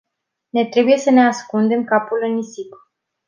[0.49, 2.73] Nu trebuie să ne ascundem capul în nisip.